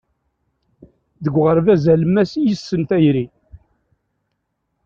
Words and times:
Deg 1.23 1.35
uɣerbaz 1.39 1.83
alemmas 1.93 2.31
i 2.35 2.41
yessen 2.49 2.81
tayri. 2.89 3.25